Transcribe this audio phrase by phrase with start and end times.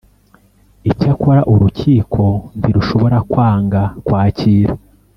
[0.91, 2.23] Icyakora Urukiko
[2.59, 4.73] ntirushobora kwanga kwakira